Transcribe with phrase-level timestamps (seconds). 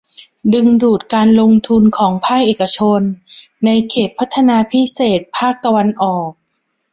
[0.53, 3.01] ดึงดูดการลงทุนของภาคเอกชน
[3.65, 6.29] ในเขตพัฒนาพิเศษภาคตะวันออก